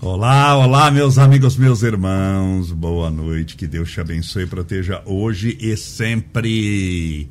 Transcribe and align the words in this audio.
Olá, 0.00 0.58
olá, 0.58 0.90
meus 0.90 1.18
amigos, 1.18 1.56
meus 1.56 1.82
irmãos. 1.82 2.72
Boa 2.72 3.10
noite. 3.10 3.56
Que 3.56 3.66
Deus 3.66 3.90
te 3.90 4.00
abençoe 4.00 4.42
e 4.42 4.46
proteja 4.46 5.00
hoje 5.06 5.56
e 5.60 5.76
sempre. 5.76 7.30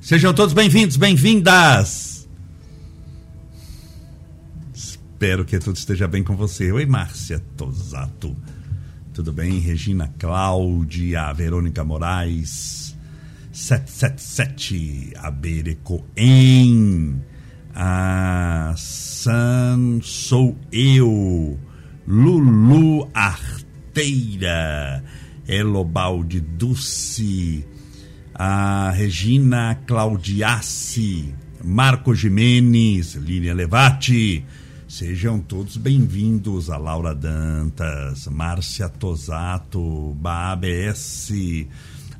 Sejam 0.00 0.34
todos 0.34 0.52
bem-vindos, 0.52 0.96
bem-vindas. 0.96 2.28
Espero 4.74 5.44
que 5.44 5.58
tudo 5.60 5.76
esteja 5.76 6.08
bem 6.08 6.24
com 6.24 6.36
você. 6.36 6.72
Oi, 6.72 6.84
Márcia 6.84 7.40
Tosato. 7.56 8.36
Tudo 9.14 9.32
bem? 9.32 9.60
Regina 9.60 10.12
Cláudia, 10.18 11.32
Verônica 11.32 11.84
Moraes, 11.84 12.96
777, 13.52 15.12
Aberecoen, 15.18 17.22
a 17.74 18.74
San 18.76 20.00
Sou 20.02 20.58
Eu. 20.72 21.58
Lulu 22.06 23.08
Arteira, 23.14 25.02
Elobalde 25.46 26.40
Dulce, 26.40 27.64
a 28.34 28.90
Regina 28.90 29.78
Claudiassi, 29.86 31.32
Marco 31.62 32.12
Jimenez, 32.12 33.14
Lilian 33.16 33.54
Levati. 33.54 34.44
Sejam 34.88 35.40
todos 35.40 35.76
bem-vindos 35.76 36.68
a 36.68 36.76
Laura 36.76 37.14
Dantas, 37.14 38.26
Márcia 38.26 38.88
Tosato, 38.88 40.12
BABS, 40.14 41.32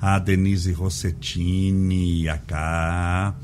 a 0.00 0.18
Denise 0.18 0.72
Rossettini, 0.72 2.28
a 2.28 2.38
K 2.38 3.34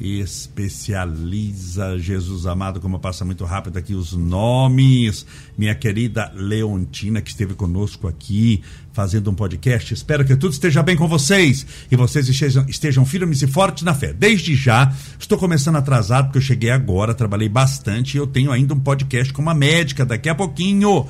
especializa 0.00 1.98
Jesus 1.98 2.46
amado, 2.46 2.80
como 2.80 2.98
passa 2.98 3.24
muito 3.24 3.44
rápido 3.44 3.78
aqui 3.78 3.94
os 3.94 4.12
nomes. 4.12 5.26
Minha 5.56 5.74
querida 5.74 6.32
Leontina, 6.34 7.20
que 7.20 7.30
esteve 7.30 7.54
conosco 7.54 8.08
aqui 8.08 8.62
fazendo 8.92 9.30
um 9.30 9.34
podcast. 9.34 9.94
Espero 9.94 10.24
que 10.24 10.36
tudo 10.36 10.52
esteja 10.52 10.82
bem 10.82 10.96
com 10.96 11.08
vocês 11.08 11.66
e 11.90 11.96
vocês 11.96 12.28
estejam, 12.28 12.64
estejam 12.68 13.04
firmes 13.04 13.42
e 13.42 13.46
fortes 13.46 13.82
na 13.82 13.94
fé. 13.94 14.12
Desde 14.12 14.54
já, 14.54 14.92
estou 15.18 15.38
começando 15.38 15.76
atrasado 15.76 16.26
porque 16.26 16.38
eu 16.38 16.42
cheguei 16.42 16.70
agora, 16.70 17.14
trabalhei 17.14 17.48
bastante 17.48 18.14
e 18.14 18.18
eu 18.18 18.26
tenho 18.26 18.50
ainda 18.50 18.74
um 18.74 18.80
podcast 18.80 19.32
com 19.32 19.42
uma 19.42 19.54
médica 19.54 20.04
daqui 20.04 20.28
a 20.28 20.34
pouquinho 20.34 21.06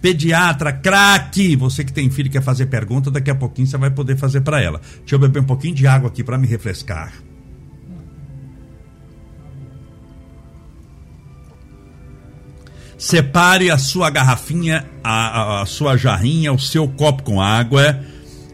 pediatra, 0.00 0.72
craque. 0.72 1.56
Você 1.56 1.84
que 1.84 1.92
tem 1.92 2.10
filho 2.10 2.28
e 2.28 2.30
quer 2.30 2.42
fazer 2.42 2.66
pergunta, 2.66 3.10
daqui 3.10 3.30
a 3.30 3.34
pouquinho 3.34 3.66
você 3.66 3.76
vai 3.76 3.90
poder 3.90 4.16
fazer 4.16 4.42
para 4.42 4.60
ela. 4.60 4.80
Deixa 4.98 5.14
eu 5.14 5.18
beber 5.18 5.40
um 5.40 5.46
pouquinho 5.46 5.74
de 5.74 5.86
água 5.86 6.08
aqui 6.08 6.22
para 6.22 6.38
me 6.38 6.46
refrescar. 6.46 7.25
Separe 12.98 13.70
a 13.70 13.76
sua 13.76 14.08
garrafinha, 14.08 14.86
a, 15.04 15.60
a, 15.60 15.66
sua 15.66 15.96
jarrinha, 15.96 16.52
o 16.52 16.58
seu 16.58 16.88
copo 16.88 17.22
com 17.22 17.40
água. 17.40 18.00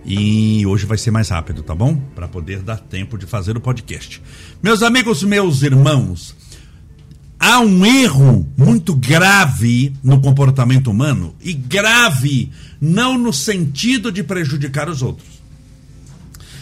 E 0.05 0.67
hoje 0.67 0.85
vai 0.85 0.99
ser 0.99 1.13
mais 1.13 1.29
rápido, 1.29 1.63
tá 1.63 1.75
bom? 1.75 1.97
Para 2.15 2.27
poder 2.27 2.61
dar 2.61 2.79
tempo 2.79 3.17
de 3.17 3.25
fazer 3.25 3.57
o 3.57 3.61
podcast. 3.61 4.21
Meus 4.61 4.83
amigos, 4.83 5.23
meus 5.23 5.63
irmãos, 5.63 6.35
há 7.39 7.61
um 7.61 7.87
erro 7.87 8.49
muito 8.57 8.95
grave 8.95 9.93
no 10.03 10.21
comportamento 10.21 10.91
humano 10.91 11.35
e 11.41 11.53
grave 11.53 12.51
não 12.81 13.17
no 13.17 13.33
sentido 13.33 14.11
de 14.11 14.25
prejudicar 14.25 14.89
os 14.89 15.03
outros, 15.03 15.29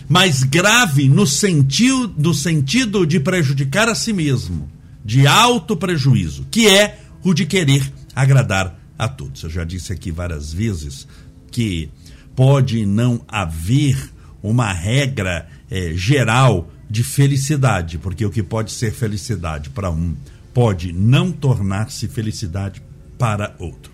mas 0.06 0.42
grave 0.42 1.08
no 1.08 1.26
sentido, 1.26 2.12
no 2.18 2.34
sentido 2.34 3.06
de 3.06 3.18
prejudicar 3.18 3.88
a 3.88 3.94
si 3.94 4.12
mesmo, 4.12 4.70
de 5.02 5.26
alto 5.26 5.76
prejuízo, 5.76 6.46
que 6.50 6.68
é 6.68 6.98
o 7.22 7.34
de 7.34 7.46
querer 7.46 7.92
agradar 8.14 8.78
a 8.98 9.08
todos. 9.08 9.42
Eu 9.42 9.50
já 9.50 9.64
disse 9.64 9.92
aqui 9.92 10.10
várias 10.10 10.52
vezes 10.52 11.06
que 11.50 11.90
pode 12.34 12.86
não 12.86 13.24
haver 13.28 14.10
uma 14.42 14.72
regra 14.72 15.48
é, 15.70 15.92
geral 15.94 16.70
de 16.88 17.04
felicidade, 17.04 17.98
porque 17.98 18.24
o 18.24 18.30
que 18.30 18.42
pode 18.42 18.72
ser 18.72 18.92
felicidade 18.92 19.70
para 19.70 19.90
um 19.90 20.16
pode 20.52 20.92
não 20.92 21.30
tornar-se 21.30 22.08
felicidade 22.08 22.82
para 23.18 23.54
outro. 23.58 23.92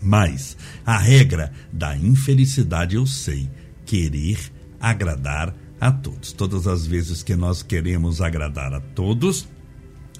Mas 0.00 0.56
a 0.84 0.98
regra 0.98 1.52
da 1.72 1.96
infelicidade 1.96 2.96
eu 2.96 3.06
sei, 3.06 3.48
querer 3.84 4.38
agradar 4.80 5.54
a 5.80 5.90
todos. 5.90 6.32
Todas 6.32 6.66
as 6.66 6.86
vezes 6.86 7.22
que 7.22 7.34
nós 7.34 7.62
queremos 7.62 8.20
agradar 8.20 8.72
a 8.72 8.80
todos, 8.80 9.48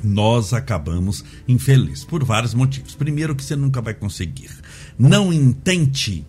nós 0.03 0.53
acabamos 0.53 1.25
infelizes 1.47 2.05
por 2.05 2.25
vários 2.25 2.55
motivos. 2.55 2.95
Primeiro, 2.95 3.35
que 3.35 3.45
você 3.45 3.57
nunca 3.57 3.81
vai 3.81 3.95
conseguir. 3.95 4.51
Não 4.99 5.33
intente, 5.33 6.25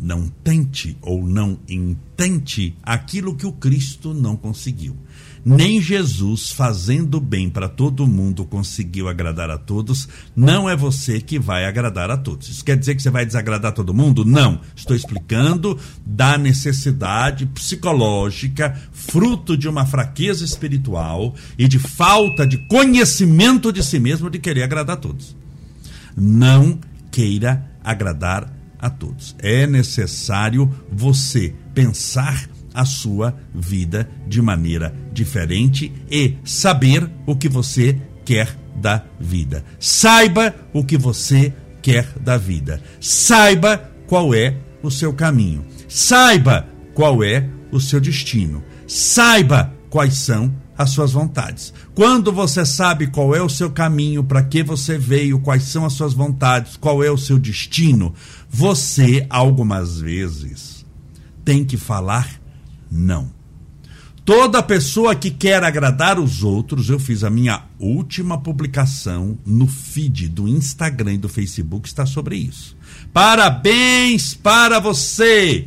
não 0.00 0.28
tente 0.44 0.96
ou 1.02 1.26
não 1.26 1.58
intente 1.68 2.74
aquilo 2.82 3.34
que 3.34 3.46
o 3.46 3.52
Cristo 3.52 4.14
não 4.14 4.36
conseguiu. 4.36 4.96
Nem 5.44 5.80
Jesus, 5.80 6.50
fazendo 6.50 7.20
bem 7.20 7.48
para 7.48 7.68
todo 7.68 8.06
mundo, 8.06 8.44
conseguiu 8.44 9.08
agradar 9.08 9.48
a 9.50 9.56
todos. 9.56 10.08
Não 10.36 10.68
é 10.68 10.76
você 10.76 11.20
que 11.20 11.38
vai 11.38 11.64
agradar 11.64 12.10
a 12.10 12.16
todos. 12.16 12.48
Isso 12.48 12.64
quer 12.64 12.76
dizer 12.76 12.94
que 12.94 13.02
você 13.02 13.10
vai 13.10 13.24
desagradar 13.24 13.72
todo 13.72 13.94
mundo? 13.94 14.24
Não. 14.24 14.60
Estou 14.76 14.94
explicando 14.94 15.78
da 16.04 16.36
necessidade 16.36 17.46
psicológica, 17.46 18.78
fruto 18.92 19.56
de 19.56 19.68
uma 19.68 19.86
fraqueza 19.86 20.44
espiritual 20.44 21.34
e 21.56 21.66
de 21.66 21.78
falta 21.78 22.46
de 22.46 22.58
conhecimento 22.58 23.72
de 23.72 23.82
si 23.82 23.98
mesmo 23.98 24.28
de 24.28 24.38
querer 24.38 24.64
agradar 24.64 24.96
a 24.96 25.00
todos. 25.00 25.36
Não 26.16 26.78
queira 27.10 27.64
agradar 27.82 28.57
a 28.78 28.88
todos. 28.88 29.34
É 29.38 29.66
necessário 29.66 30.70
você 30.90 31.54
pensar 31.74 32.48
a 32.72 32.84
sua 32.84 33.36
vida 33.54 34.08
de 34.26 34.40
maneira 34.40 34.94
diferente 35.12 35.92
e 36.10 36.36
saber 36.44 37.10
o 37.26 37.34
que 37.34 37.48
você 37.48 38.00
quer 38.24 38.56
da 38.76 39.02
vida. 39.18 39.64
Saiba 39.80 40.54
o 40.72 40.84
que 40.84 40.96
você 40.96 41.52
quer 41.82 42.06
da 42.20 42.36
vida. 42.36 42.80
Saiba 43.00 43.90
qual 44.06 44.34
é 44.34 44.56
o 44.82 44.90
seu 44.90 45.12
caminho. 45.12 45.64
Saiba 45.88 46.68
qual 46.94 47.24
é 47.24 47.48
o 47.72 47.80
seu 47.80 48.00
destino. 48.00 48.62
Saiba 48.86 49.72
quais 49.90 50.14
são 50.18 50.54
as 50.78 50.90
suas 50.90 51.10
vontades. 51.10 51.74
Quando 51.92 52.32
você 52.32 52.64
sabe 52.64 53.08
qual 53.08 53.34
é 53.34 53.42
o 53.42 53.48
seu 53.48 53.68
caminho, 53.68 54.22
para 54.22 54.44
que 54.44 54.62
você 54.62 54.96
veio, 54.96 55.40
quais 55.40 55.64
são 55.64 55.84
as 55.84 55.94
suas 55.94 56.14
vontades, 56.14 56.76
qual 56.76 57.02
é 57.02 57.10
o 57.10 57.18
seu 57.18 57.36
destino, 57.36 58.14
você 58.48 59.26
algumas 59.28 60.00
vezes 60.00 60.86
tem 61.44 61.64
que 61.64 61.76
falar 61.76 62.40
não. 62.88 63.36
Toda 64.24 64.62
pessoa 64.62 65.14
que 65.14 65.30
quer 65.30 65.64
agradar 65.64 66.20
os 66.20 66.44
outros, 66.44 66.90
eu 66.90 66.98
fiz 66.98 67.24
a 67.24 67.30
minha 67.30 67.64
última 67.78 68.38
publicação 68.38 69.38
no 69.44 69.66
feed 69.66 70.28
do 70.28 70.46
Instagram 70.46 71.14
e 71.14 71.18
do 71.18 71.30
Facebook, 71.30 71.88
está 71.88 72.04
sobre 72.04 72.36
isso. 72.36 72.76
Parabéns 73.12 74.34
para 74.34 74.78
você 74.78 75.66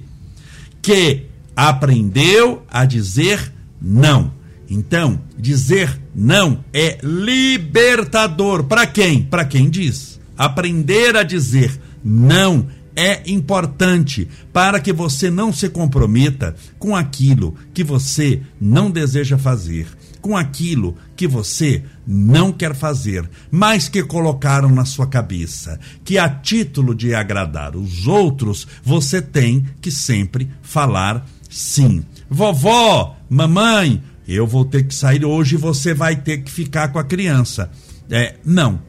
que 0.81 1.25
aprendeu 1.55 2.63
a 2.69 2.85
dizer 2.85 3.51
não. 3.81 4.40
Então, 4.73 5.19
dizer 5.37 6.01
não 6.15 6.63
é 6.71 6.97
libertador. 7.03 8.63
Para 8.63 8.87
quem? 8.87 9.21
Para 9.21 9.43
quem 9.43 9.69
diz. 9.69 10.17
Aprender 10.37 11.17
a 11.17 11.23
dizer 11.23 11.77
não 12.01 12.67
é 12.95 13.21
importante 13.29 14.29
para 14.53 14.79
que 14.79 14.93
você 14.93 15.29
não 15.29 15.51
se 15.51 15.67
comprometa 15.67 16.55
com 16.79 16.95
aquilo 16.95 17.53
que 17.73 17.83
você 17.83 18.41
não 18.61 18.89
deseja 18.89 19.37
fazer, 19.37 19.87
com 20.21 20.37
aquilo 20.37 20.95
que 21.17 21.27
você 21.27 21.83
não 22.07 22.53
quer 22.53 22.73
fazer, 22.73 23.29
mas 23.51 23.89
que 23.89 24.01
colocaram 24.01 24.69
na 24.69 24.85
sua 24.85 25.05
cabeça 25.05 25.77
que 26.05 26.17
a 26.17 26.29
título 26.29 26.95
de 26.95 27.13
agradar 27.13 27.75
os 27.75 28.07
outros, 28.07 28.65
você 28.81 29.21
tem 29.21 29.65
que 29.81 29.91
sempre 29.91 30.49
falar 30.61 31.25
sim. 31.49 32.05
Vovó, 32.29 33.17
mamãe, 33.29 34.01
eu 34.27 34.45
vou 34.47 34.65
ter 34.65 34.83
que 34.83 34.93
sair 34.93 35.25
hoje 35.25 35.55
e 35.55 35.57
você 35.57 35.93
vai 35.93 36.15
ter 36.15 36.39
que 36.39 36.51
ficar 36.51 36.89
com 36.89 36.99
a 36.99 37.03
criança. 37.03 37.71
É, 38.09 38.35
não. 38.45 38.81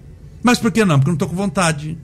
Mas 0.43 0.59
por 0.59 0.71
que 0.71 0.85
não? 0.85 0.99
Porque 0.99 1.09
eu 1.09 1.13
não 1.13 1.17
estou 1.17 1.29
com 1.29 1.37
vontade. 1.37 1.99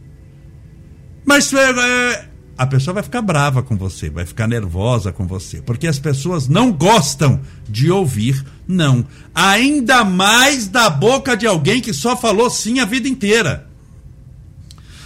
Mas 1.25 1.53
é, 1.53 2.29
a 2.57 2.67
pessoa 2.67 2.95
vai 2.95 3.03
ficar 3.03 3.23
brava 3.23 3.63
com 3.63 3.77
você, 3.77 4.11
vai 4.11 4.27
ficar 4.27 4.49
nervosa 4.49 5.13
com 5.13 5.27
você, 5.27 5.61
porque 5.61 5.87
as 5.87 5.99
pessoas 5.99 6.49
não 6.49 6.73
gostam 6.73 7.41
de 7.69 7.91
ouvir 7.91 8.45
não. 8.67 9.05
Ainda 9.35 10.05
mais 10.05 10.67
da 10.67 10.91
boca 10.91 11.37
de 11.37 11.47
alguém 11.47 11.81
que 11.81 11.93
só 11.93 12.17
falou 12.17 12.49
sim 12.51 12.81
a 12.81 12.85
vida 12.85 13.09
inteira. 13.09 13.69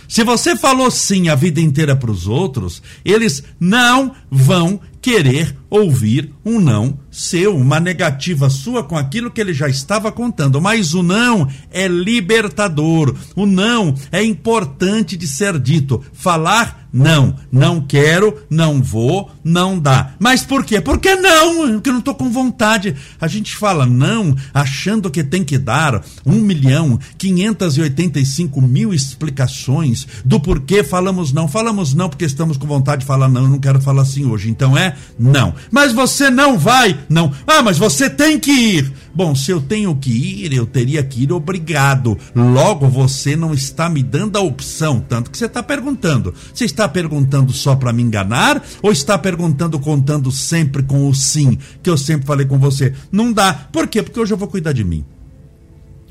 Se 0.08 0.24
você 0.24 0.54
falou 0.54 0.90
sim 0.90 1.28
a 1.28 1.34
vida 1.34 1.60
inteira 1.60 1.96
para 1.96 2.10
os 2.10 2.26
outros, 2.26 2.82
eles 3.04 3.42
não 3.58 4.14
vão 4.34 4.80
querer 5.02 5.54
ouvir 5.68 6.32
um 6.44 6.58
não 6.58 6.96
seu, 7.10 7.56
uma 7.56 7.78
negativa 7.78 8.48
sua 8.48 8.82
com 8.82 8.96
aquilo 8.96 9.30
que 9.30 9.40
ele 9.40 9.52
já 9.52 9.68
estava 9.68 10.10
contando. 10.10 10.60
Mas 10.60 10.94
o 10.94 11.02
não 11.02 11.46
é 11.70 11.86
libertador. 11.86 13.14
O 13.36 13.44
não 13.44 13.94
é 14.10 14.22
importante 14.22 15.16
de 15.16 15.26
ser 15.26 15.58
dito. 15.58 16.02
Falar 16.12 16.88
não, 16.92 17.34
não 17.50 17.80
quero, 17.80 18.42
não 18.50 18.82
vou, 18.82 19.30
não 19.42 19.78
dá. 19.78 20.14
Mas 20.18 20.44
por 20.44 20.62
quê? 20.62 20.78
Porque 20.78 21.14
não, 21.14 21.72
porque 21.72 21.88
eu 21.88 21.94
não 21.94 22.00
estou 22.00 22.14
com 22.14 22.30
vontade. 22.30 22.94
A 23.18 23.26
gente 23.26 23.56
fala 23.56 23.86
não, 23.86 24.36
achando 24.52 25.10
que 25.10 25.24
tem 25.24 25.42
que 25.42 25.56
dar 25.56 26.04
um 26.24 26.38
milhão, 26.38 26.98
585 27.16 28.60
mil 28.60 28.92
explicações 28.92 30.06
do 30.22 30.38
porquê 30.38 30.84
falamos 30.84 31.32
não. 31.32 31.48
Falamos 31.48 31.94
não 31.94 32.10
porque 32.10 32.26
estamos 32.26 32.58
com 32.58 32.66
vontade 32.66 33.00
de 33.00 33.06
falar 33.06 33.28
não, 33.28 33.44
eu 33.44 33.48
não 33.48 33.58
quero 33.58 33.80
falar 33.80 34.04
assim 34.22 34.26
hoje. 34.26 34.50
Então 34.50 34.76
é 34.76 34.96
não. 35.18 35.54
Mas 35.70 35.92
você 35.92 36.30
não 36.30 36.58
vai? 36.58 36.98
Não. 37.08 37.32
Ah, 37.46 37.62
mas 37.62 37.78
você 37.78 38.08
tem 38.08 38.38
que 38.38 38.50
ir. 38.50 38.92
Bom, 39.14 39.34
se 39.34 39.50
eu 39.50 39.60
tenho 39.60 39.94
que 39.96 40.10
ir, 40.10 40.52
eu 40.54 40.64
teria 40.64 41.02
que 41.02 41.24
ir 41.24 41.32
obrigado. 41.32 42.16
Logo, 42.34 42.88
você 42.88 43.36
não 43.36 43.52
está 43.52 43.88
me 43.88 44.02
dando 44.02 44.36
a 44.36 44.40
opção, 44.40 45.00
tanto 45.00 45.30
que 45.30 45.36
você 45.36 45.46
está 45.46 45.62
perguntando. 45.62 46.34
Você 46.54 46.64
está 46.64 46.88
perguntando 46.88 47.52
só 47.52 47.76
para 47.76 47.92
me 47.92 48.02
enganar 48.02 48.62
ou 48.80 48.90
está 48.90 49.18
perguntando 49.18 49.78
contando 49.78 50.30
sempre 50.30 50.82
com 50.82 51.08
o 51.08 51.14
sim, 51.14 51.58
que 51.82 51.90
eu 51.90 51.98
sempre 51.98 52.26
falei 52.26 52.46
com 52.46 52.58
você? 52.58 52.94
Não 53.10 53.32
dá. 53.32 53.52
Por 53.52 53.86
quê? 53.86 54.02
Porque 54.02 54.18
hoje 54.18 54.32
eu 54.32 54.38
vou 54.38 54.48
cuidar 54.48 54.72
de 54.72 54.84
mim. 54.84 55.04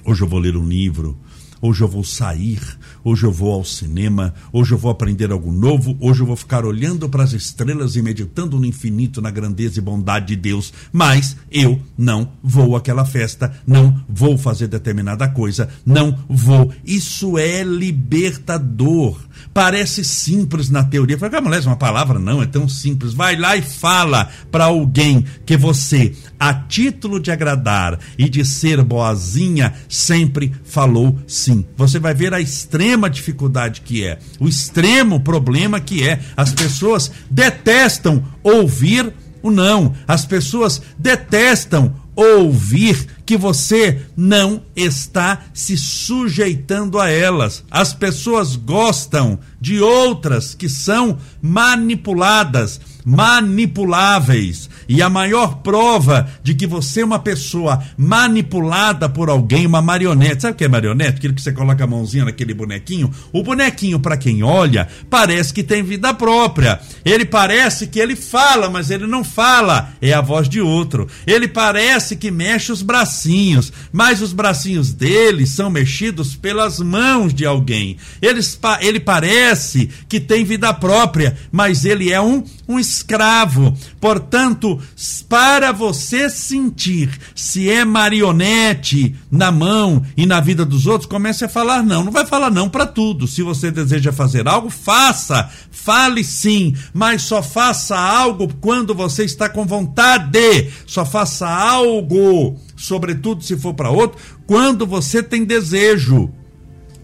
Hoje 0.05 0.21
eu 0.23 0.27
vou 0.27 0.39
ler 0.39 0.55
um 0.57 0.67
livro 0.67 1.17
hoje 1.61 1.83
eu 1.83 1.87
vou 1.87 2.03
sair, 2.03 2.59
hoje 3.03 3.23
eu 3.23 3.31
vou 3.31 3.53
ao 3.53 3.63
cinema, 3.63 4.33
hoje 4.51 4.73
eu 4.73 4.77
vou 4.77 4.91
aprender 4.91 5.31
algo 5.31 5.51
novo, 5.51 5.95
hoje 5.99 6.21
eu 6.21 6.25
vou 6.25 6.35
ficar 6.35 6.65
olhando 6.65 7.07
para 7.07 7.23
as 7.23 7.33
estrelas 7.33 7.95
e 7.95 8.01
meditando 8.01 8.57
no 8.57 8.65
infinito, 8.65 9.21
na 9.21 9.29
grandeza 9.29 9.79
e 9.79 9.81
bondade 9.81 10.27
de 10.27 10.35
Deus, 10.35 10.73
mas 10.91 11.37
eu 11.51 11.79
não 11.97 12.31
vou 12.43 12.75
àquela 12.75 13.05
festa, 13.05 13.53
não 13.65 14.01
vou 14.09 14.37
fazer 14.37 14.67
determinada 14.67 15.27
coisa, 15.27 15.69
não 15.85 16.17
vou. 16.27 16.73
Isso 16.83 17.37
é 17.37 17.63
libertador. 17.63 19.19
Parece 19.53 20.03
simples 20.03 20.69
na 20.69 20.83
teoria. 20.83 21.17
Fala, 21.17 21.37
ah, 21.37 21.41
mulher, 21.41 21.61
uma 21.65 21.75
palavra 21.75 22.19
não, 22.19 22.41
é 22.41 22.45
tão 22.45 22.69
simples. 22.69 23.13
Vai 23.13 23.35
lá 23.35 23.55
e 23.55 23.61
fala 23.61 24.29
para 24.49 24.65
alguém 24.65 25.25
que 25.45 25.57
você, 25.57 26.13
a 26.39 26.53
título 26.53 27.19
de 27.19 27.31
agradar 27.31 27.99
e 28.17 28.29
de 28.29 28.45
ser 28.45 28.81
boazinha, 28.83 29.73
sempre 29.89 30.53
falou 30.63 31.19
sim. 31.27 31.50
Você 31.75 31.99
vai 31.99 32.13
ver 32.13 32.33
a 32.33 32.39
extrema 32.39 33.09
dificuldade 33.09 33.81
que 33.81 34.05
é, 34.05 34.19
o 34.39 34.47
extremo 34.47 35.19
problema 35.19 35.79
que 35.79 36.07
é. 36.07 36.19
As 36.35 36.53
pessoas 36.53 37.11
detestam 37.29 38.23
ouvir 38.43 39.13
o 39.41 39.49
não. 39.49 39.93
As 40.07 40.25
pessoas 40.25 40.81
detestam 40.97 41.95
ouvir 42.15 43.07
que 43.25 43.37
você 43.37 44.01
não 44.15 44.63
está 44.75 45.43
se 45.53 45.77
sujeitando 45.77 46.99
a 46.99 47.09
elas. 47.09 47.63
As 47.71 47.93
pessoas 47.93 48.55
gostam 48.55 49.39
de 49.59 49.79
outras 49.79 50.53
que 50.53 50.67
são 50.67 51.17
manipuladas 51.41 52.79
manipuláveis. 53.05 54.69
E 54.87 55.01
a 55.01 55.09
maior 55.09 55.57
prova 55.57 56.29
de 56.43 56.53
que 56.53 56.67
você 56.67 57.01
é 57.01 57.05
uma 57.05 57.19
pessoa 57.19 57.81
manipulada 57.97 59.07
por 59.07 59.29
alguém, 59.29 59.65
uma 59.65 59.81
marionete. 59.81 60.41
Sabe 60.41 60.53
o 60.53 60.57
que 60.57 60.65
é 60.65 60.67
marionete? 60.67 61.17
Aquilo 61.17 61.33
que 61.33 61.41
você 61.41 61.51
coloca 61.51 61.83
a 61.83 61.87
mãozinha 61.87 62.25
naquele 62.25 62.53
bonequinho. 62.53 63.11
O 63.31 63.43
bonequinho, 63.43 63.99
para 63.99 64.17
quem 64.17 64.43
olha, 64.43 64.87
parece 65.09 65.53
que 65.53 65.63
tem 65.63 65.83
vida 65.83 66.13
própria. 66.13 66.79
Ele 67.03 67.25
parece 67.25 67.87
que 67.87 67.99
ele 67.99 68.15
fala, 68.15 68.69
mas 68.69 68.89
ele 68.89 69.07
não 69.07 69.23
fala. 69.23 69.93
É 70.01 70.13
a 70.13 70.21
voz 70.21 70.47
de 70.47 70.61
outro. 70.61 71.07
Ele 71.25 71.47
parece 71.47 72.15
que 72.15 72.31
mexe 72.31 72.71
os 72.71 72.81
bracinhos, 72.81 73.71
mas 73.91 74.21
os 74.21 74.33
bracinhos 74.33 74.93
dele 74.93 75.45
são 75.45 75.69
mexidos 75.69 76.35
pelas 76.35 76.79
mãos 76.79 77.33
de 77.33 77.45
alguém. 77.45 77.97
Ele, 78.21 78.39
ele 78.81 78.99
parece 78.99 79.89
que 80.07 80.19
tem 80.19 80.43
vida 80.43 80.73
própria, 80.73 81.37
mas 81.51 81.85
ele 81.85 82.11
é 82.11 82.21
um, 82.21 82.43
um 82.67 82.79
escravo. 82.79 83.75
Portanto, 83.99 84.79
para 85.27 85.71
você 85.71 86.29
sentir 86.29 87.09
se 87.35 87.69
é 87.69 87.85
marionete 87.85 89.15
na 89.31 89.51
mão 89.51 90.03
e 90.15 90.25
na 90.25 90.39
vida 90.39 90.65
dos 90.65 90.87
outros, 90.87 91.09
comece 91.09 91.45
a 91.45 91.49
falar 91.49 91.83
não. 91.83 92.03
Não 92.03 92.11
vai 92.11 92.25
falar 92.25 92.49
não 92.49 92.69
para 92.69 92.85
tudo. 92.85 93.27
Se 93.27 93.41
você 93.41 93.71
deseja 93.71 94.11
fazer 94.11 94.47
algo, 94.47 94.69
faça. 94.69 95.49
Fale 95.71 96.23
sim, 96.23 96.75
mas 96.93 97.23
só 97.23 97.41
faça 97.41 97.97
algo 97.97 98.51
quando 98.59 98.93
você 98.93 99.23
está 99.23 99.49
com 99.49 99.65
vontade. 99.65 100.69
Só 100.85 101.05
faça 101.05 101.47
algo, 101.47 102.55
sobretudo 102.75 103.43
se 103.43 103.57
for 103.57 103.73
para 103.73 103.89
outro, 103.89 104.19
quando 104.45 104.85
você 104.85 105.21
tem 105.23 105.43
desejo 105.43 106.29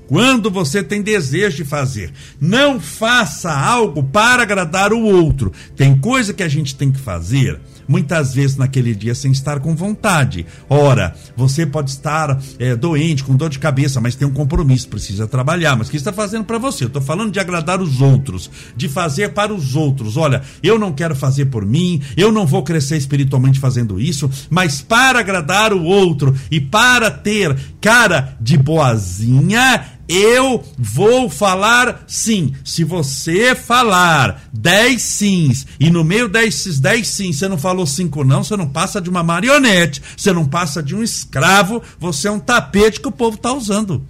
quando 0.07 0.49
você 0.49 0.81
tem 0.81 1.01
desejo 1.01 1.57
de 1.57 1.65
fazer. 1.65 2.13
Não 2.39 2.79
faça 2.79 3.51
algo 3.51 4.01
para 4.01 4.43
agradar 4.43 4.93
o 4.93 5.03
outro. 5.03 5.51
Tem 5.75 5.97
coisa 5.97 6.33
que 6.33 6.43
a 6.43 6.47
gente 6.47 6.75
tem 6.75 6.89
que 6.91 6.99
fazer 6.99 7.59
muitas 7.87 8.33
vezes 8.33 8.57
naquele 8.57 8.93
dia 8.93 9.15
sem 9.15 9.31
estar 9.31 9.59
com 9.59 9.75
vontade. 9.75 10.45
Ora, 10.69 11.15
você 11.35 11.65
pode 11.65 11.91
estar 11.91 12.39
é, 12.59 12.75
doente, 12.75 13.23
com 13.23 13.35
dor 13.35 13.49
de 13.49 13.59
cabeça, 13.59 14.01
mas 14.01 14.15
tem 14.15 14.27
um 14.27 14.33
compromisso, 14.33 14.89
precisa 14.89 15.27
trabalhar. 15.27 15.75
Mas 15.75 15.87
o 15.87 15.91
que 15.91 15.97
está 15.97 16.11
fazendo 16.11 16.45
para 16.45 16.57
você? 16.57 16.83
Eu 16.83 16.87
estou 16.87 17.01
falando 17.01 17.31
de 17.31 17.39
agradar 17.39 17.81
os 17.81 18.01
outros, 18.01 18.49
de 18.75 18.89
fazer 18.89 19.33
para 19.33 19.53
os 19.53 19.75
outros. 19.75 20.17
Olha, 20.17 20.41
eu 20.61 20.77
não 20.77 20.91
quero 20.91 21.15
fazer 21.15 21.45
por 21.45 21.65
mim, 21.65 22.01
eu 22.15 22.31
não 22.31 22.45
vou 22.45 22.63
crescer 22.63 22.97
espiritualmente 22.97 23.59
fazendo 23.59 23.99
isso, 23.99 24.29
mas 24.49 24.81
para 24.81 25.19
agradar 25.19 25.73
o 25.73 25.83
outro 25.83 26.35
e 26.51 26.59
para 26.59 27.09
ter 27.09 27.55
cara 27.79 28.35
de 28.41 28.57
boazinha, 28.57 29.96
eu 30.07 30.63
vou 30.77 31.29
falar 31.29 32.03
sim. 32.07 32.53
Se 32.63 32.83
você 32.83 33.53
falar 33.53 34.47
10 34.53 35.01
sims 35.01 35.67
e 35.79 35.89
no 35.89 36.03
meio 36.03 36.27
desses 36.27 36.79
10 36.79 37.07
sims 37.07 37.37
você 37.37 37.47
não 37.47 37.57
falou 37.57 37.85
5 37.85 38.23
não, 38.23 38.43
você 38.43 38.55
não 38.55 38.67
passa 38.67 39.01
de 39.01 39.09
uma 39.09 39.23
marionete, 39.23 40.01
você 40.15 40.31
não 40.31 40.45
passa 40.45 40.81
de 40.81 40.95
um 40.95 41.03
escravo, 41.03 41.81
você 41.99 42.27
é 42.27 42.31
um 42.31 42.39
tapete 42.39 43.01
que 43.01 43.07
o 43.07 43.11
povo 43.11 43.35
está 43.35 43.51
usando. 43.53 44.03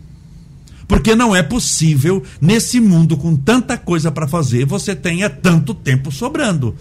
Porque 0.88 1.16
não 1.16 1.36
é 1.36 1.44
possível, 1.44 2.24
nesse 2.40 2.80
mundo 2.80 3.18
com 3.18 3.36
tanta 3.36 3.78
coisa 3.78 4.10
para 4.10 4.28
fazer, 4.28 4.66
você 4.66 4.96
tenha 4.96 5.30
tanto 5.30 5.74
tempo 5.74 6.12
sobrando. 6.12 6.76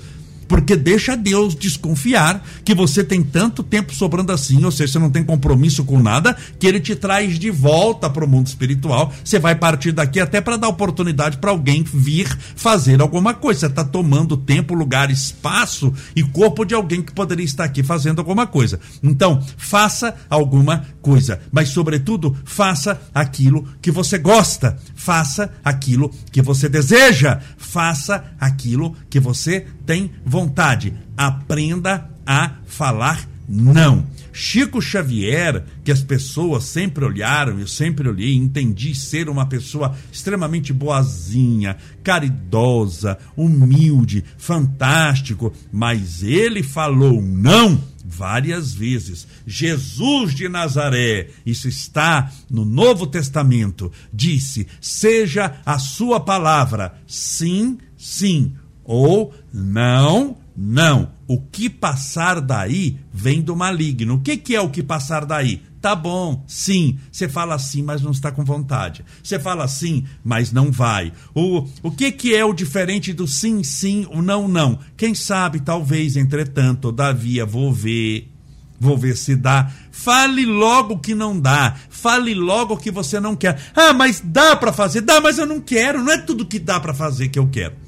Porque 0.48 0.76
deixa 0.76 1.16
Deus 1.16 1.54
desconfiar 1.54 2.44
que 2.64 2.74
você 2.74 3.02
tem 3.02 3.22
tanto 3.22 3.62
tempo 3.62 3.94
sobrando 3.94 4.32
assim, 4.32 4.64
ou 4.64 4.70
seja, 4.70 4.92
você 4.92 4.98
não 4.98 5.10
tem 5.10 5.24
compromisso 5.24 5.84
com 5.84 6.00
nada, 6.00 6.36
que 6.58 6.66
ele 6.66 6.80
te 6.80 6.94
traz 6.94 7.38
de 7.38 7.50
volta 7.50 8.08
para 8.08 8.24
o 8.24 8.28
mundo 8.28 8.46
espiritual. 8.46 9.12
Você 9.24 9.38
vai 9.38 9.54
partir 9.54 9.92
daqui 9.92 10.20
até 10.20 10.40
para 10.40 10.56
dar 10.56 10.68
oportunidade 10.68 11.38
para 11.38 11.50
alguém 11.50 11.82
vir 11.82 12.28
fazer 12.54 13.00
alguma 13.00 13.34
coisa. 13.34 13.60
Você 13.60 13.66
está 13.66 13.84
tomando 13.84 14.36
tempo, 14.36 14.74
lugar, 14.74 15.10
espaço 15.10 15.92
e 16.14 16.22
corpo 16.22 16.64
de 16.64 16.74
alguém 16.74 17.02
que 17.02 17.12
poderia 17.12 17.44
estar 17.44 17.64
aqui 17.64 17.82
fazendo 17.82 18.18
alguma 18.18 18.46
coisa. 18.46 18.78
Então, 19.02 19.42
faça 19.56 20.14
alguma 20.28 20.84
coisa, 21.00 21.40
mas, 21.50 21.68
sobretudo, 21.70 22.36
faça 22.44 23.00
aquilo 23.14 23.66
que 23.80 23.90
você 23.90 24.18
gosta, 24.18 24.78
faça 24.94 25.52
aquilo 25.64 26.10
que 26.30 26.42
você 26.42 26.68
deseja, 26.68 27.40
faça 27.56 28.24
aquilo 28.38 28.94
que 29.08 29.20
você 29.20 29.66
tem 29.86 30.10
vontade. 30.24 30.92
Aprenda 31.16 32.10
a 32.26 32.56
falar 32.66 33.26
não. 33.48 34.04
Chico 34.32 34.82
Xavier, 34.82 35.64
que 35.82 35.90
as 35.90 36.02
pessoas 36.02 36.64
sempre 36.64 37.04
olharam, 37.04 37.58
eu 37.58 37.66
sempre 37.66 38.08
olhei, 38.08 38.34
entendi 38.34 38.94
ser 38.94 39.28
uma 39.30 39.46
pessoa 39.46 39.96
extremamente 40.12 40.72
boazinha, 40.72 41.76
caridosa, 42.02 43.18
humilde, 43.36 44.24
fantástico, 44.36 45.52
mas 45.72 46.22
ele 46.22 46.62
falou 46.62 47.22
não 47.22 47.80
várias 48.04 48.74
vezes. 48.74 49.26
Jesus 49.46 50.34
de 50.34 50.48
Nazaré, 50.48 51.30
isso 51.44 51.68
está 51.68 52.30
no 52.50 52.64
Novo 52.64 53.06
Testamento, 53.06 53.90
disse: 54.12 54.66
seja 54.80 55.60
a 55.64 55.78
sua 55.78 56.20
palavra 56.20 56.94
sim, 57.06 57.78
sim, 57.96 58.52
ou 58.86 59.34
não, 59.52 60.36
não. 60.56 61.10
O 61.26 61.40
que 61.40 61.68
passar 61.68 62.40
daí 62.40 62.98
vem 63.12 63.42
do 63.42 63.56
maligno. 63.56 64.14
O 64.14 64.20
que, 64.20 64.36
que 64.36 64.54
é 64.54 64.60
o 64.60 64.70
que 64.70 64.82
passar 64.82 65.26
daí? 65.26 65.60
Tá 65.80 65.94
bom, 65.94 66.44
sim. 66.46 66.98
Você 67.12 67.28
fala 67.28 67.58
sim, 67.58 67.82
mas 67.82 68.00
não 68.00 68.10
está 68.10 68.32
com 68.32 68.44
vontade. 68.44 69.04
Você 69.22 69.38
fala 69.38 69.68
sim, 69.68 70.04
mas 70.24 70.52
não 70.52 70.70
vai. 70.70 71.12
O, 71.34 71.66
o 71.82 71.90
que, 71.90 72.10
que 72.12 72.34
é 72.34 72.44
o 72.44 72.52
diferente 72.52 73.12
do 73.12 73.26
sim, 73.26 73.62
sim, 73.62 74.06
o 74.10 74.22
não, 74.22 74.48
não? 74.48 74.78
Quem 74.96 75.14
sabe, 75.14 75.60
talvez, 75.60 76.16
entretanto, 76.16 76.80
todavia, 76.82 77.44
vou 77.44 77.72
ver. 77.72 78.32
Vou 78.78 78.96
ver 78.96 79.16
se 79.16 79.34
dá. 79.34 79.70
Fale 79.90 80.44
logo 80.44 80.98
que 80.98 81.14
não 81.14 81.38
dá. 81.38 81.76
Fale 81.88 82.34
logo 82.34 82.76
que 82.76 82.90
você 82.90 83.18
não 83.18 83.34
quer. 83.34 83.58
Ah, 83.74 83.92
mas 83.92 84.20
dá 84.22 84.54
para 84.54 84.72
fazer? 84.72 85.00
Dá, 85.00 85.20
mas 85.20 85.38
eu 85.38 85.46
não 85.46 85.60
quero. 85.60 86.02
Não 86.02 86.12
é 86.12 86.18
tudo 86.18 86.46
que 86.46 86.58
dá 86.58 86.78
para 86.78 86.92
fazer 86.92 87.28
que 87.28 87.38
eu 87.38 87.48
quero. 87.48 87.85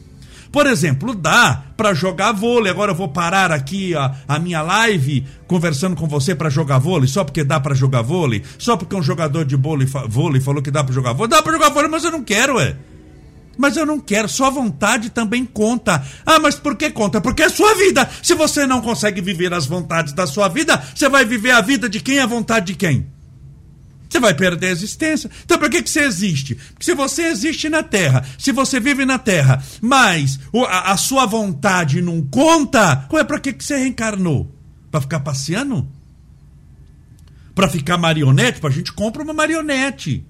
Por 0.50 0.66
exemplo, 0.66 1.14
dá 1.14 1.62
para 1.76 1.94
jogar 1.94 2.32
vôlei. 2.32 2.70
Agora 2.70 2.92
eu 2.92 2.96
vou 2.96 3.08
parar 3.08 3.52
aqui 3.52 3.94
a, 3.94 4.14
a 4.26 4.38
minha 4.38 4.62
live 4.62 5.26
conversando 5.46 5.96
com 5.96 6.06
você 6.06 6.34
para 6.34 6.50
jogar 6.50 6.78
vôlei, 6.78 7.08
só 7.08 7.24
porque 7.24 7.44
dá 7.44 7.60
para 7.60 7.74
jogar 7.74 8.02
vôlei, 8.02 8.42
só 8.58 8.76
porque 8.76 8.94
um 8.94 9.02
jogador 9.02 9.44
de 9.44 9.56
vôlei, 9.56 9.86
vôlei 10.08 10.40
falou 10.40 10.62
que 10.62 10.70
dá 10.70 10.82
para 10.82 10.94
jogar 10.94 11.12
vôlei. 11.12 11.30
Dá 11.30 11.42
para 11.42 11.52
jogar 11.52 11.70
vôlei, 11.70 11.90
mas 11.90 12.04
eu 12.04 12.10
não 12.10 12.22
quero, 12.22 12.58
é. 12.58 12.76
Mas 13.56 13.76
eu 13.76 13.84
não 13.84 13.98
quero, 13.98 14.28
sua 14.28 14.50
vontade 14.50 15.10
também 15.10 15.44
conta. 15.44 16.04
Ah, 16.24 16.38
mas 16.38 16.54
por 16.54 16.76
que 16.76 16.90
conta? 16.90 17.20
Porque 17.20 17.42
é 17.42 17.48
sua 17.48 17.74
vida. 17.74 18.08
Se 18.22 18.34
você 18.34 18.66
não 18.66 18.80
consegue 18.80 19.20
viver 19.20 19.52
as 19.52 19.66
vontades 19.66 20.12
da 20.12 20.28
sua 20.28 20.46
vida, 20.46 20.80
você 20.94 21.08
vai 21.08 21.24
viver 21.24 21.50
a 21.50 21.60
vida 21.60 21.88
de 21.88 21.98
quem? 21.98 22.20
A 22.20 22.26
vontade 22.26 22.66
de 22.66 22.74
quem? 22.74 23.17
Você 24.08 24.18
vai 24.18 24.34
perder 24.34 24.68
a 24.68 24.70
existência. 24.70 25.30
Então, 25.44 25.58
para 25.58 25.68
que, 25.68 25.82
que 25.82 25.90
você 25.90 26.00
existe? 26.00 26.54
Porque 26.54 26.84
se 26.84 26.94
você 26.94 27.24
existe 27.24 27.68
na 27.68 27.82
Terra, 27.82 28.24
se 28.38 28.52
você 28.52 28.80
vive 28.80 29.04
na 29.04 29.18
Terra, 29.18 29.62
mas 29.80 30.40
a, 30.68 30.96
sua 30.96 31.26
vontade 31.26 32.00
não 32.00 32.22
conta, 32.22 33.06
é 33.12 33.24
para 33.24 33.38
que, 33.38 33.52
que 33.52 33.64
você 33.64 33.76
reencarnou? 33.76 34.50
Para 34.90 35.02
ficar 35.02 35.20
passeando? 35.20 35.86
Para 37.54 37.68
ficar 37.68 37.98
marionete? 37.98 38.60
Para 38.60 38.70
a 38.70 38.72
gente 38.72 38.92
compra 38.92 39.22
uma 39.22 39.34
marionete. 39.34 40.24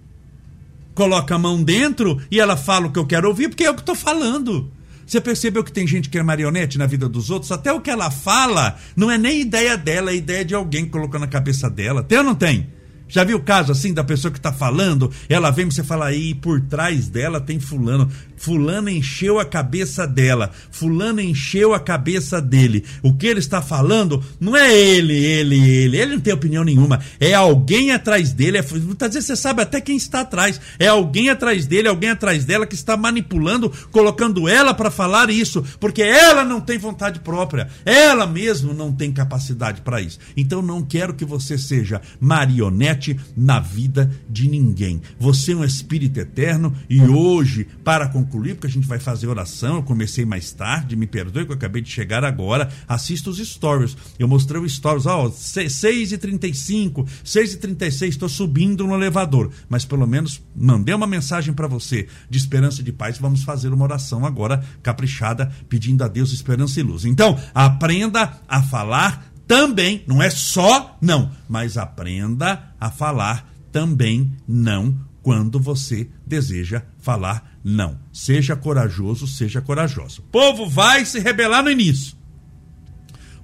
Coloca 0.94 1.36
a 1.36 1.38
mão 1.38 1.62
dentro 1.62 2.20
e 2.30 2.40
ela 2.40 2.56
fala 2.56 2.88
o 2.88 2.92
que 2.92 2.98
eu 2.98 3.06
quero 3.06 3.28
ouvir, 3.28 3.48
porque 3.48 3.64
é 3.64 3.70
o 3.70 3.74
que 3.74 3.80
estou 3.80 3.94
falando. 3.94 4.72
Você 5.06 5.20
percebeu 5.20 5.62
que 5.62 5.72
tem 5.72 5.86
gente 5.86 6.10
que 6.10 6.18
é 6.18 6.22
marionete 6.22 6.76
na 6.76 6.86
vida 6.86 7.08
dos 7.08 7.30
outros? 7.30 7.52
Até 7.52 7.72
o 7.72 7.80
que 7.80 7.90
ela 7.90 8.10
fala 8.10 8.76
não 8.96 9.10
é 9.10 9.16
nem 9.16 9.40
ideia 9.40 9.76
dela, 9.76 10.10
é 10.10 10.16
ideia 10.16 10.44
de 10.44 10.54
alguém 10.54 10.84
que 10.84 10.90
colocou 10.90 11.20
na 11.20 11.28
cabeça 11.28 11.70
dela. 11.70 12.02
Tem 12.02 12.18
ou 12.18 12.24
não 12.24 12.34
tem? 12.34 12.77
Já 13.08 13.24
viu 13.24 13.38
o 13.38 13.42
caso 13.42 13.72
assim 13.72 13.94
da 13.94 14.04
pessoa 14.04 14.30
que 14.30 14.38
está 14.38 14.52
falando? 14.52 15.10
Ela 15.28 15.50
vem 15.50 15.70
você 15.70 15.82
fala 15.82 16.06
aí, 16.06 16.34
por 16.34 16.60
trás 16.60 17.08
dela 17.08 17.40
tem 17.40 17.58
fulano. 17.58 18.10
Fulano 18.36 18.88
encheu 18.88 19.40
a 19.40 19.44
cabeça 19.44 20.06
dela. 20.06 20.50
Fulano 20.70 21.20
encheu 21.20 21.74
a 21.74 21.80
cabeça 21.80 22.40
dele. 22.40 22.84
O 23.02 23.12
que 23.14 23.26
ele 23.26 23.40
está 23.40 23.60
falando 23.60 24.22
não 24.38 24.56
é 24.56 24.72
ele, 24.72 25.14
ele, 25.14 25.58
ele. 25.58 25.96
Ele 25.96 26.14
não 26.14 26.20
tem 26.20 26.32
opinião 26.32 26.62
nenhuma. 26.62 27.00
É 27.18 27.34
alguém 27.34 27.90
atrás 27.90 28.32
dele. 28.32 28.58
É, 28.58 28.62
muitas 28.62 29.14
vezes 29.14 29.26
você 29.26 29.36
sabe 29.36 29.62
até 29.62 29.80
quem 29.80 29.96
está 29.96 30.20
atrás. 30.20 30.60
É 30.78 30.86
alguém 30.86 31.30
atrás 31.30 31.66
dele, 31.66 31.88
alguém 31.88 32.10
atrás 32.10 32.44
dela 32.44 32.66
que 32.66 32.74
está 32.74 32.96
manipulando, 32.96 33.72
colocando 33.90 34.48
ela 34.48 34.72
para 34.72 34.90
falar 34.90 35.30
isso. 35.30 35.64
Porque 35.80 36.02
ela 36.02 36.44
não 36.44 36.60
tem 36.60 36.78
vontade 36.78 37.20
própria. 37.20 37.68
Ela 37.84 38.26
mesmo 38.26 38.72
não 38.72 38.92
tem 38.92 39.12
capacidade 39.12 39.80
para 39.80 40.00
isso. 40.00 40.18
Então 40.36 40.62
não 40.62 40.82
quero 40.82 41.14
que 41.14 41.24
você 41.24 41.58
seja 41.58 42.00
marionete 42.20 42.97
na 43.36 43.60
vida 43.60 44.10
de 44.28 44.48
ninguém. 44.48 45.00
Você 45.18 45.52
é 45.52 45.56
um 45.56 45.64
espírito 45.64 46.18
eterno 46.18 46.74
e 46.88 47.00
hoje, 47.02 47.66
para 47.84 48.08
concluir, 48.08 48.28
concluir, 48.28 48.54
porque 48.54 48.66
a 48.66 48.70
gente 48.70 48.86
vai 48.86 48.98
fazer 48.98 49.26
oração. 49.26 49.76
Eu 49.76 49.82
comecei 49.82 50.24
mais 50.24 50.52
tarde, 50.52 50.96
me 50.96 51.06
perdoe 51.06 51.44
que 51.44 51.50
eu 51.50 51.56
acabei 51.56 51.82
de 51.82 51.90
chegar 51.90 52.24
agora. 52.24 52.70
Assista 52.86 53.30
os 53.30 53.38
stories. 53.38 53.96
Eu 54.18 54.28
mostrei 54.28 54.60
os 54.60 54.74
stories, 54.74 55.06
ó, 55.06 55.28
6h35, 55.28 57.06
6h36, 57.24 58.08
estou 58.08 58.28
subindo 58.28 58.86
no 58.86 58.94
elevador. 58.94 59.50
Mas 59.68 59.84
pelo 59.84 60.06
menos 60.06 60.42
mandei 60.54 60.94
uma 60.94 61.06
mensagem 61.06 61.52
para 61.54 61.66
você 61.66 62.06
de 62.28 62.38
esperança 62.38 62.80
e 62.80 62.84
de 62.84 62.92
paz. 62.92 63.18
Vamos 63.18 63.42
fazer 63.42 63.72
uma 63.72 63.84
oração 63.84 64.24
agora 64.24 64.62
caprichada, 64.82 65.50
pedindo 65.68 66.04
a 66.04 66.08
Deus 66.08 66.32
esperança 66.32 66.78
e 66.80 66.82
luz. 66.82 67.04
Então, 67.04 67.38
aprenda 67.54 68.38
a 68.46 68.62
falar 68.62 69.27
também, 69.48 70.04
não 70.06 70.22
é 70.22 70.28
só 70.28 70.98
não, 71.00 71.32
mas 71.48 71.78
aprenda 71.78 72.74
a 72.78 72.90
falar 72.90 73.50
também 73.72 74.36
não 74.46 74.94
quando 75.22 75.58
você 75.58 76.08
deseja 76.26 76.82
falar 76.98 77.58
não. 77.64 77.98
Seja 78.12 78.54
corajoso, 78.54 79.26
seja 79.26 79.62
corajoso. 79.62 80.20
O 80.20 80.24
povo 80.24 80.68
vai 80.68 81.06
se 81.06 81.18
rebelar 81.18 81.62
no 81.62 81.70
início, 81.70 82.14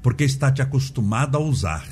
porque 0.03 0.25
está 0.25 0.53
te 0.53 0.61
acostumado 0.61 1.39
a 1.39 1.41
usar. 1.41 1.89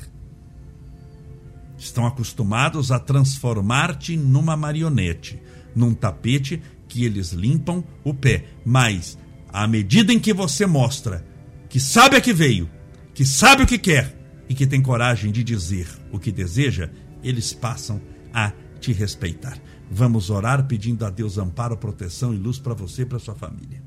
Estão 1.75 2.05
acostumados 2.05 2.91
a 2.91 2.99
transformar-te 2.99 4.15
numa 4.15 4.55
marionete, 4.55 5.41
num 5.75 5.93
tapete 5.93 6.61
que 6.87 7.03
eles 7.03 7.31
limpam 7.31 7.83
o 8.03 8.13
pé. 8.13 8.45
Mas, 8.63 9.17
à 9.51 9.67
medida 9.67 10.13
em 10.13 10.19
que 10.19 10.33
você 10.33 10.67
mostra 10.67 11.25
que 11.67 11.79
sabe 11.79 12.15
a 12.15 12.21
que 12.21 12.31
veio, 12.31 12.69
que 13.13 13.25
sabe 13.25 13.63
o 13.63 13.67
que 13.67 13.77
quer 13.77 14.17
e 14.49 14.55
que 14.55 14.67
tem 14.67 14.81
coragem 14.81 15.31
de 15.31 15.43
dizer 15.43 15.87
o 16.11 16.19
que 16.19 16.31
deseja, 16.31 16.89
eles 17.23 17.53
passam 17.53 18.01
a 18.33 18.51
te 18.79 18.91
respeitar. 18.91 19.57
Vamos 19.89 20.29
orar 20.29 20.65
pedindo 20.67 21.05
a 21.05 21.09
Deus 21.09 21.37
amparo, 21.37 21.77
proteção 21.77 22.33
e 22.33 22.37
luz 22.37 22.59
para 22.59 22.73
você 22.73 23.03
e 23.03 23.05
para 23.05 23.19
sua 23.19 23.35
família. 23.35 23.81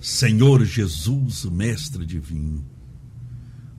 Senhor 0.00 0.64
Jesus, 0.64 1.44
Mestre 1.46 2.06
Divino, 2.06 2.64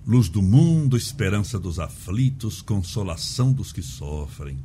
luz 0.05 0.27
do 0.27 0.41
mundo, 0.41 0.97
esperança 0.97 1.57
dos 1.57 1.79
aflitos, 1.79 2.61
consolação 2.61 3.53
dos 3.53 3.71
que 3.71 3.81
sofrem. 3.81 4.57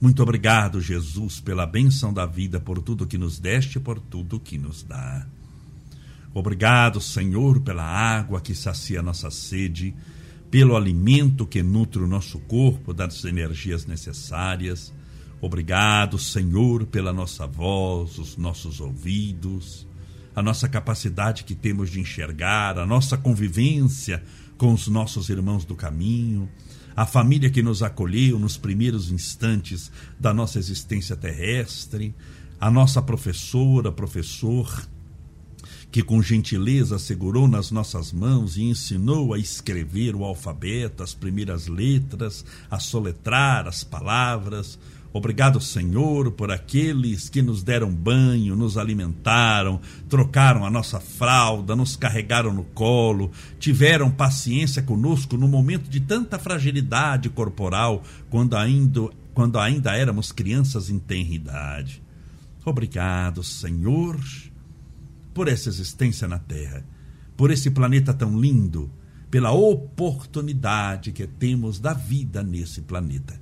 Muito 0.00 0.22
obrigado, 0.22 0.80
Jesus, 0.80 1.40
pela 1.40 1.66
benção 1.66 2.12
da 2.12 2.24
vida, 2.24 2.58
por 2.58 2.80
tudo 2.80 3.06
que 3.06 3.18
nos 3.18 3.38
deste 3.38 3.76
e 3.76 3.80
por 3.80 4.00
tudo 4.00 4.40
que 4.40 4.56
nos 4.56 4.82
dá. 4.82 5.26
Obrigado, 6.32 7.00
Senhor, 7.00 7.60
pela 7.60 7.84
água 7.84 8.40
que 8.40 8.54
sacia 8.54 9.02
nossa 9.02 9.30
sede 9.30 9.94
pelo 10.50 10.76
alimento 10.76 11.46
que 11.46 11.62
nutre 11.62 12.02
o 12.02 12.08
nosso 12.08 12.40
corpo, 12.40 12.92
das 12.92 13.24
energias 13.24 13.86
necessárias. 13.86 14.92
Obrigado, 15.40 16.18
Senhor, 16.18 16.86
pela 16.86 17.12
nossa 17.12 17.46
voz, 17.46 18.18
os 18.18 18.36
nossos 18.36 18.80
ouvidos, 18.80 19.86
a 20.34 20.42
nossa 20.42 20.68
capacidade 20.68 21.44
que 21.44 21.54
temos 21.54 21.88
de 21.88 22.00
enxergar, 22.00 22.78
a 22.78 22.84
nossa 22.84 23.16
convivência 23.16 24.22
com 24.58 24.72
os 24.74 24.88
nossos 24.88 25.28
irmãos 25.28 25.64
do 25.64 25.74
caminho, 25.74 26.48
a 27.00 27.06
família 27.06 27.48
que 27.48 27.62
nos 27.62 27.82
acolheu 27.82 28.38
nos 28.38 28.58
primeiros 28.58 29.10
instantes 29.10 29.90
da 30.18 30.34
nossa 30.34 30.58
existência 30.58 31.16
terrestre, 31.16 32.14
a 32.60 32.70
nossa 32.70 33.00
professora, 33.00 33.90
professor, 33.90 34.86
que 35.90 36.02
com 36.02 36.20
gentileza 36.20 36.98
segurou 36.98 37.48
nas 37.48 37.70
nossas 37.70 38.12
mãos 38.12 38.58
e 38.58 38.64
ensinou 38.64 39.32
a 39.32 39.38
escrever 39.38 40.14
o 40.14 40.24
alfabeto, 40.24 41.02
as 41.02 41.14
primeiras 41.14 41.68
letras, 41.68 42.44
a 42.70 42.78
soletrar 42.78 43.66
as 43.66 43.82
palavras. 43.82 44.78
Obrigado, 45.12 45.60
Senhor, 45.60 46.30
por 46.32 46.52
aqueles 46.52 47.28
que 47.28 47.42
nos 47.42 47.62
deram 47.62 47.92
banho, 47.92 48.54
nos 48.54 48.76
alimentaram, 48.76 49.80
trocaram 50.08 50.64
a 50.64 50.70
nossa 50.70 51.00
fralda, 51.00 51.74
nos 51.74 51.96
carregaram 51.96 52.52
no 52.52 52.62
colo, 52.62 53.32
tiveram 53.58 54.10
paciência 54.10 54.82
conosco 54.82 55.36
no 55.36 55.48
momento 55.48 55.90
de 55.90 55.98
tanta 55.98 56.38
fragilidade 56.38 57.28
corporal, 57.28 58.04
quando 58.28 58.56
ainda, 58.56 59.08
quando 59.34 59.58
ainda 59.58 59.96
éramos 59.96 60.30
crianças 60.30 60.90
em 60.90 60.98
tenra 60.98 61.34
idade. 61.34 62.02
Obrigado, 62.64 63.42
Senhor 63.42 64.16
por 65.34 65.48
essa 65.48 65.68
existência 65.68 66.28
na 66.28 66.38
Terra, 66.38 66.84
por 67.36 67.50
esse 67.50 67.70
planeta 67.70 68.12
tão 68.12 68.38
lindo, 68.38 68.90
pela 69.30 69.52
oportunidade 69.52 71.12
que 71.12 71.26
temos 71.26 71.78
da 71.78 71.94
vida 71.94 72.42
nesse 72.42 72.82
planeta. 72.82 73.40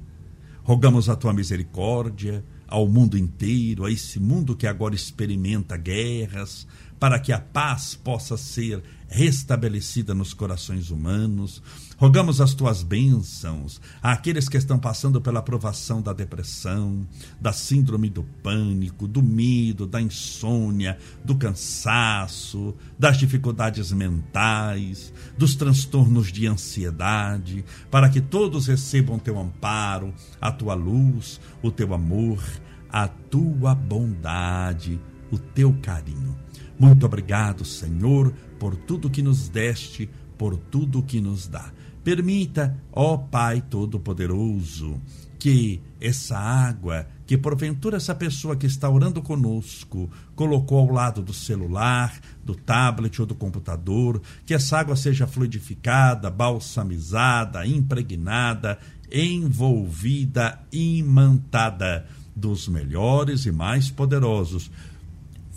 Rogamos 0.68 1.08
a 1.08 1.16
tua 1.16 1.32
misericórdia 1.32 2.44
ao 2.66 2.86
mundo 2.86 3.16
inteiro, 3.16 3.86
a 3.86 3.90
esse 3.90 4.20
mundo 4.20 4.54
que 4.54 4.66
agora 4.66 4.94
experimenta 4.94 5.78
guerras, 5.78 6.66
para 6.98 7.18
que 7.18 7.32
a 7.32 7.40
paz 7.40 7.94
possa 7.94 8.36
ser 8.36 8.82
restabelecida 9.08 10.14
nos 10.14 10.34
corações 10.34 10.90
humanos. 10.90 11.62
Rogamos 11.96 12.40
as 12.40 12.54
tuas 12.54 12.82
bênçãos 12.82 13.80
àqueles 14.02 14.48
que 14.48 14.56
estão 14.56 14.78
passando 14.78 15.20
pela 15.20 15.42
provação 15.42 16.00
da 16.00 16.12
depressão, 16.12 17.06
da 17.40 17.52
síndrome 17.52 18.08
do 18.08 18.22
pânico, 18.22 19.08
do 19.08 19.22
medo, 19.22 19.86
da 19.86 20.00
insônia, 20.00 20.98
do 21.24 21.34
cansaço, 21.34 22.74
das 22.98 23.16
dificuldades 23.16 23.90
mentais, 23.92 25.12
dos 25.36 25.56
transtornos 25.56 26.30
de 26.30 26.46
ansiedade, 26.46 27.64
para 27.90 28.08
que 28.08 28.20
todos 28.20 28.66
recebam 28.66 29.18
teu 29.18 29.38
amparo, 29.38 30.14
a 30.40 30.52
tua 30.52 30.74
luz, 30.74 31.40
o 31.62 31.70
teu 31.70 31.94
amor, 31.94 32.42
a 32.90 33.08
tua 33.08 33.74
bondade, 33.74 35.00
o 35.30 35.38
teu 35.38 35.76
carinho. 35.82 36.47
Muito 36.78 37.04
obrigado, 37.04 37.64
Senhor, 37.64 38.32
por 38.58 38.76
tudo 38.76 39.10
que 39.10 39.22
nos 39.22 39.48
deste, 39.48 40.08
por 40.36 40.56
tudo 40.56 41.02
que 41.02 41.20
nos 41.20 41.48
dá. 41.48 41.72
Permita, 42.04 42.76
ó 42.92 43.16
Pai 43.16 43.60
Todo-Poderoso, 43.60 45.00
que 45.38 45.80
essa 46.00 46.38
água, 46.38 47.06
que 47.26 47.36
porventura 47.36 47.96
essa 47.96 48.14
pessoa 48.14 48.56
que 48.56 48.66
está 48.66 48.88
orando 48.88 49.20
conosco 49.20 50.08
colocou 50.34 50.78
ao 50.78 50.92
lado 50.92 51.22
do 51.22 51.32
celular, 51.32 52.18
do 52.44 52.54
tablet 52.54 53.20
ou 53.20 53.26
do 53.26 53.34
computador, 53.34 54.22
que 54.46 54.54
essa 54.54 54.78
água 54.78 54.96
seja 54.96 55.26
fluidificada, 55.26 56.30
balsamizada, 56.30 57.66
impregnada 57.66 58.78
envolvida, 59.10 60.60
imantada 60.70 62.06
dos 62.36 62.68
melhores 62.68 63.46
e 63.46 63.52
mais 63.52 63.90
poderosos 63.90 64.70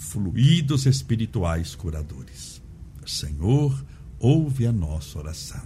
fluidos 0.01 0.87
espirituais 0.87 1.75
curadores. 1.75 2.59
Senhor, 3.05 3.85
ouve 4.19 4.65
a 4.65 4.71
nossa 4.71 5.19
oração. 5.19 5.63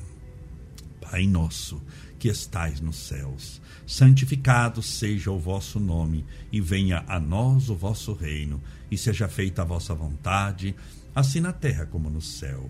Pai 0.99 1.25
nosso, 1.25 1.81
que 2.19 2.27
estais 2.27 2.81
nos 2.81 2.97
céus, 2.97 3.61
santificado 3.87 4.83
seja 4.83 5.31
o 5.31 5.39
vosso 5.39 5.79
nome, 5.79 6.25
e 6.51 6.59
venha 6.59 7.05
a 7.07 7.17
nós 7.17 7.69
o 7.69 7.75
vosso 7.75 8.13
reino, 8.13 8.61
e 8.91 8.97
seja 8.97 9.29
feita 9.29 9.61
a 9.61 9.65
vossa 9.65 9.95
vontade, 9.95 10.75
assim 11.15 11.39
na 11.39 11.53
terra 11.53 11.85
como 11.85 12.09
no 12.09 12.21
céu. 12.21 12.69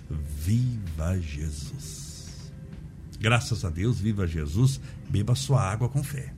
Viva 0.11 1.19
Jesus. 1.19 2.51
Graças 3.19 3.63
a 3.63 3.69
Deus, 3.69 3.99
viva 3.99 4.25
Jesus, 4.25 4.81
beba 5.09 5.35
sua 5.35 5.61
água 5.61 5.87
com 5.87 6.03
fé. 6.03 6.33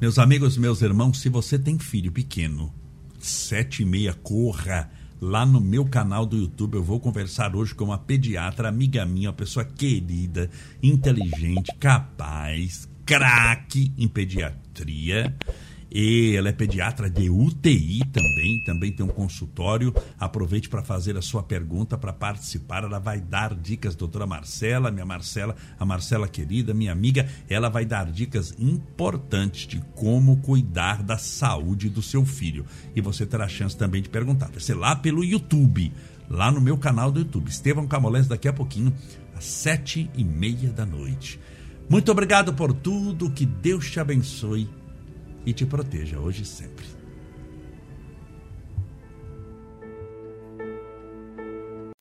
Meus 0.00 0.16
amigos, 0.16 0.56
meus 0.56 0.80
irmãos, 0.80 1.20
se 1.20 1.28
você 1.28 1.58
tem 1.58 1.76
filho 1.76 2.12
pequeno, 2.12 2.72
sete 3.18 3.82
e 3.82 3.84
meia, 3.84 4.14
corra 4.14 4.88
lá 5.20 5.44
no 5.44 5.60
meu 5.60 5.84
canal 5.84 6.24
do 6.24 6.36
YouTube. 6.36 6.76
Eu 6.76 6.84
vou 6.84 7.00
conversar 7.00 7.56
hoje 7.56 7.74
com 7.74 7.86
uma 7.86 7.98
pediatra, 7.98 8.68
amiga 8.68 9.04
minha, 9.04 9.30
uma 9.30 9.34
pessoa 9.34 9.64
querida, 9.64 10.48
inteligente, 10.80 11.74
capaz, 11.80 12.88
craque 13.04 13.92
em 13.98 14.06
pediatria 14.06 15.36
e 15.90 16.36
ela 16.36 16.50
é 16.50 16.52
pediatra 16.52 17.08
de 17.08 17.30
UTI 17.30 18.00
também, 18.12 18.60
também 18.64 18.92
tem 18.92 19.04
um 19.04 19.08
consultório. 19.08 19.94
Aproveite 20.18 20.68
para 20.68 20.82
fazer 20.82 21.16
a 21.16 21.22
sua 21.22 21.42
pergunta, 21.42 21.96
para 21.96 22.12
participar. 22.12 22.84
Ela 22.84 22.98
vai 22.98 23.20
dar 23.20 23.54
dicas, 23.54 23.94
doutora 23.94 24.26
Marcela, 24.26 24.90
minha 24.90 25.06
Marcela, 25.06 25.56
a 25.78 25.84
Marcela 25.86 26.28
querida, 26.28 26.74
minha 26.74 26.92
amiga, 26.92 27.26
ela 27.48 27.70
vai 27.70 27.86
dar 27.86 28.10
dicas 28.10 28.54
importantes 28.58 29.66
de 29.66 29.80
como 29.94 30.36
cuidar 30.38 31.02
da 31.02 31.16
saúde 31.16 31.88
do 31.88 32.02
seu 32.02 32.24
filho. 32.24 32.66
E 32.94 33.00
você 33.00 33.24
terá 33.24 33.46
a 33.46 33.48
chance 33.48 33.76
também 33.76 34.02
de 34.02 34.10
perguntar. 34.10 34.50
Vai 34.50 34.60
ser 34.60 34.74
lá 34.74 34.94
pelo 34.94 35.24
YouTube, 35.24 35.92
lá 36.28 36.52
no 36.52 36.60
meu 36.60 36.76
canal 36.76 37.10
do 37.10 37.20
YouTube. 37.20 37.48
Estevão 37.48 37.86
Camolés, 37.86 38.26
daqui 38.26 38.46
a 38.46 38.52
pouquinho, 38.52 38.92
às 39.34 39.44
sete 39.44 40.10
e 40.14 40.22
meia 40.22 40.70
da 40.70 40.84
noite. 40.84 41.40
Muito 41.88 42.12
obrigado 42.12 42.52
por 42.52 42.74
tudo, 42.74 43.30
que 43.30 43.46
Deus 43.46 43.90
te 43.90 43.98
abençoe 43.98 44.68
e 45.48 45.54
te 45.54 45.64
proteja 45.64 46.20
hoje 46.20 46.42
e 46.42 46.44
sempre. 46.44 46.97